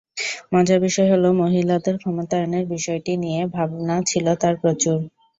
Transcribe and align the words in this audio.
মজার 0.53 0.79
বিষয় 0.81 1.09
হলো, 1.13 1.29
মহিলাদের 1.41 1.95
ক্ষমতায়নের 2.01 2.65
বিষয়টি 2.67 3.13
নিয়ে 3.23 3.41
ভাবনা 3.55 3.95
ছিল 4.09 4.25
তার 4.41 4.55
প্রচুর। 4.61 4.97